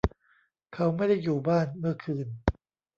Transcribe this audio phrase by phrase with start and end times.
[0.73, 2.27] เขาไม่ได้อยู่บ้านเมื่อคืน